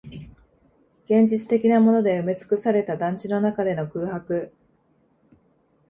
[1.05, 4.51] 現実的なもので埋めつくされた団地の中での空白